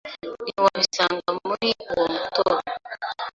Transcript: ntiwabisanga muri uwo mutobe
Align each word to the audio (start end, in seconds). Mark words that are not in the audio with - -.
ntiwabisanga 0.43 1.29
muri 1.43 1.69
uwo 1.91 2.05
mutobe 2.13 2.67